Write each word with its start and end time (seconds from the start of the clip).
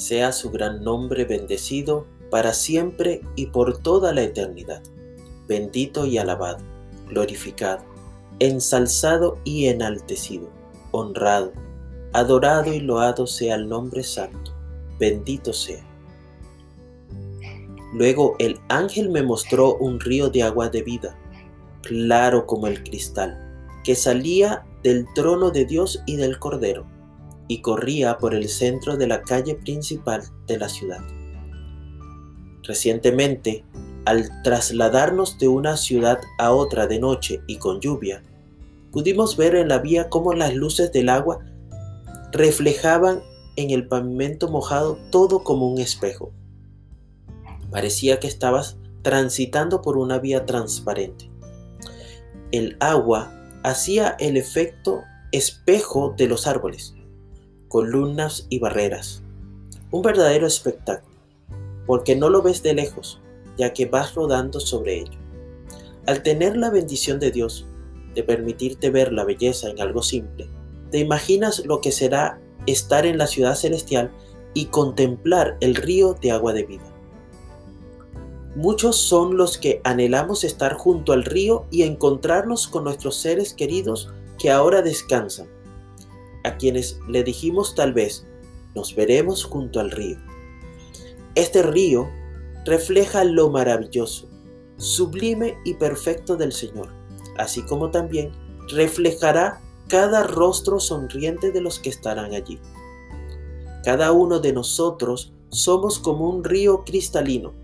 Sea 0.00 0.32
su 0.32 0.50
gran 0.50 0.82
nombre 0.82 1.26
bendecido 1.26 2.06
para 2.30 2.54
siempre 2.54 3.20
y 3.36 3.48
por 3.48 3.82
toda 3.82 4.14
la 4.14 4.22
eternidad. 4.22 4.82
Bendito 5.46 6.06
y 6.06 6.16
alabado, 6.16 6.64
glorificado, 7.06 7.84
ensalzado 8.38 9.36
y 9.44 9.66
enaltecido, 9.66 10.48
honrado, 10.90 11.52
adorado 12.14 12.72
y 12.72 12.80
loado 12.80 13.26
sea 13.26 13.56
el 13.56 13.68
nombre 13.68 14.02
santo. 14.02 14.52
Bendito 14.98 15.52
sea. 15.52 15.84
Luego 17.92 18.36
el 18.38 18.58
ángel 18.70 19.10
me 19.10 19.22
mostró 19.22 19.74
un 19.74 20.00
río 20.00 20.30
de 20.30 20.44
agua 20.44 20.70
de 20.70 20.80
vida, 20.80 21.18
claro 21.82 22.46
como 22.46 22.68
el 22.68 22.82
cristal, 22.82 23.38
que 23.84 23.94
salía 23.94 24.64
del 24.82 25.04
trono 25.14 25.50
de 25.50 25.66
Dios 25.66 26.02
y 26.06 26.16
del 26.16 26.38
Cordero 26.38 26.86
y 27.50 27.62
corría 27.62 28.16
por 28.18 28.32
el 28.32 28.48
centro 28.48 28.96
de 28.96 29.08
la 29.08 29.22
calle 29.22 29.56
principal 29.56 30.22
de 30.46 30.56
la 30.56 30.68
ciudad. 30.68 31.00
Recientemente, 32.62 33.64
al 34.04 34.30
trasladarnos 34.44 35.36
de 35.36 35.48
una 35.48 35.76
ciudad 35.76 36.20
a 36.38 36.52
otra 36.52 36.86
de 36.86 37.00
noche 37.00 37.42
y 37.48 37.56
con 37.56 37.80
lluvia, 37.80 38.22
pudimos 38.92 39.36
ver 39.36 39.56
en 39.56 39.66
la 39.66 39.78
vía 39.78 40.08
cómo 40.08 40.32
las 40.32 40.54
luces 40.54 40.92
del 40.92 41.08
agua 41.08 41.40
reflejaban 42.30 43.20
en 43.56 43.70
el 43.70 43.88
pavimento 43.88 44.46
mojado 44.46 44.96
todo 45.10 45.42
como 45.42 45.72
un 45.72 45.80
espejo. 45.80 46.32
Parecía 47.68 48.20
que 48.20 48.28
estabas 48.28 48.76
transitando 49.02 49.82
por 49.82 49.98
una 49.98 50.20
vía 50.20 50.46
transparente. 50.46 51.28
El 52.52 52.76
agua 52.78 53.32
hacía 53.64 54.14
el 54.20 54.36
efecto 54.36 55.02
espejo 55.32 56.14
de 56.16 56.28
los 56.28 56.46
árboles 56.46 56.94
columnas 57.70 58.48
y 58.48 58.58
barreras. 58.58 59.22
Un 59.92 60.02
verdadero 60.02 60.44
espectáculo, 60.44 61.14
porque 61.86 62.16
no 62.16 62.28
lo 62.28 62.42
ves 62.42 62.64
de 62.64 62.74
lejos, 62.74 63.20
ya 63.56 63.72
que 63.72 63.86
vas 63.86 64.16
rodando 64.16 64.58
sobre 64.58 64.98
ello. 64.98 65.16
Al 66.04 66.24
tener 66.24 66.56
la 66.56 66.70
bendición 66.70 67.20
de 67.20 67.30
Dios, 67.30 67.66
de 68.16 68.24
permitirte 68.24 68.90
ver 68.90 69.12
la 69.12 69.24
belleza 69.24 69.70
en 69.70 69.80
algo 69.80 70.02
simple, 70.02 70.50
te 70.90 70.98
imaginas 70.98 71.64
lo 71.64 71.80
que 71.80 71.92
será 71.92 72.40
estar 72.66 73.06
en 73.06 73.18
la 73.18 73.28
ciudad 73.28 73.54
celestial 73.54 74.10
y 74.52 74.64
contemplar 74.64 75.56
el 75.60 75.76
río 75.76 76.14
de 76.20 76.32
agua 76.32 76.52
de 76.52 76.64
vida. 76.64 76.92
Muchos 78.56 78.96
son 78.96 79.36
los 79.36 79.58
que 79.58 79.80
anhelamos 79.84 80.42
estar 80.42 80.74
junto 80.74 81.12
al 81.12 81.24
río 81.24 81.66
y 81.70 81.82
encontrarnos 81.82 82.66
con 82.66 82.82
nuestros 82.82 83.14
seres 83.14 83.54
queridos 83.54 84.12
que 84.40 84.50
ahora 84.50 84.82
descansan 84.82 85.46
a 86.44 86.56
quienes 86.56 87.00
le 87.08 87.22
dijimos 87.22 87.74
tal 87.74 87.92
vez, 87.92 88.26
nos 88.74 88.94
veremos 88.94 89.44
junto 89.44 89.80
al 89.80 89.90
río. 89.90 90.18
Este 91.34 91.62
río 91.62 92.08
refleja 92.64 93.24
lo 93.24 93.50
maravilloso, 93.50 94.28
sublime 94.76 95.56
y 95.64 95.74
perfecto 95.74 96.36
del 96.36 96.52
Señor, 96.52 96.88
así 97.36 97.62
como 97.62 97.90
también 97.90 98.32
reflejará 98.68 99.60
cada 99.88 100.24
rostro 100.24 100.78
sonriente 100.78 101.50
de 101.52 101.60
los 101.60 101.78
que 101.78 101.90
estarán 101.90 102.34
allí. 102.34 102.60
Cada 103.84 104.12
uno 104.12 104.40
de 104.40 104.52
nosotros 104.52 105.32
somos 105.48 105.98
como 105.98 106.28
un 106.28 106.44
río 106.44 106.84
cristalino, 106.84 107.54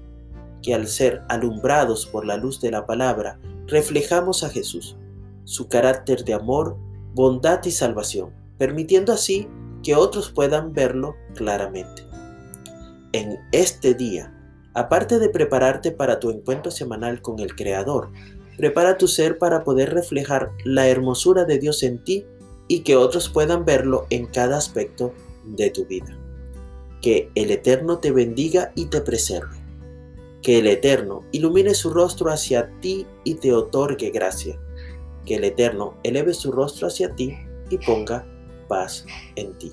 que 0.62 0.74
al 0.74 0.88
ser 0.88 1.22
alumbrados 1.28 2.06
por 2.06 2.26
la 2.26 2.36
luz 2.36 2.60
de 2.60 2.70
la 2.70 2.86
palabra, 2.86 3.38
reflejamos 3.66 4.42
a 4.42 4.48
Jesús, 4.48 4.96
su 5.44 5.68
carácter 5.68 6.24
de 6.24 6.34
amor, 6.34 6.76
bondad 7.14 7.64
y 7.64 7.70
salvación 7.70 8.45
permitiendo 8.58 9.12
así 9.12 9.48
que 9.82 9.94
otros 9.94 10.30
puedan 10.30 10.72
verlo 10.72 11.14
claramente. 11.34 12.06
En 13.12 13.38
este 13.52 13.94
día, 13.94 14.34
aparte 14.74 15.18
de 15.18 15.28
prepararte 15.28 15.92
para 15.92 16.18
tu 16.20 16.30
encuentro 16.30 16.70
semanal 16.70 17.22
con 17.22 17.38
el 17.40 17.54
Creador, 17.54 18.10
prepara 18.56 18.98
tu 18.98 19.08
ser 19.08 19.38
para 19.38 19.64
poder 19.64 19.94
reflejar 19.94 20.50
la 20.64 20.88
hermosura 20.88 21.44
de 21.44 21.58
Dios 21.58 21.82
en 21.82 22.02
ti 22.02 22.26
y 22.68 22.80
que 22.80 22.96
otros 22.96 23.28
puedan 23.28 23.64
verlo 23.64 24.06
en 24.10 24.26
cada 24.26 24.56
aspecto 24.56 25.12
de 25.44 25.70
tu 25.70 25.86
vida. 25.86 26.18
Que 27.00 27.30
el 27.34 27.50
Eterno 27.50 27.98
te 27.98 28.10
bendiga 28.10 28.72
y 28.74 28.86
te 28.86 29.00
preserve. 29.00 29.56
Que 30.42 30.58
el 30.58 30.66
Eterno 30.66 31.24
ilumine 31.32 31.74
su 31.74 31.90
rostro 31.90 32.30
hacia 32.30 32.70
ti 32.80 33.06
y 33.24 33.34
te 33.34 33.52
otorgue 33.52 34.10
gracia. 34.10 34.58
Que 35.24 35.36
el 35.36 35.44
Eterno 35.44 35.98
eleve 36.02 36.34
su 36.34 36.50
rostro 36.50 36.88
hacia 36.88 37.14
ti 37.14 37.36
y 37.70 37.78
ponga 37.78 38.26
paz 38.68 39.04
en 39.36 39.54
ti. 39.58 39.72